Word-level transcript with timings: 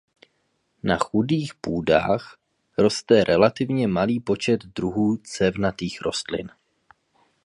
Na 0.83 0.97
chudých 0.97 1.53
půdách 1.55 2.37
roste 2.77 3.23
relativně 3.23 3.87
malý 3.87 4.19
počet 4.19 4.65
druhů 4.65 5.17
cévnatých 5.17 6.01
rostlin. 6.01 6.51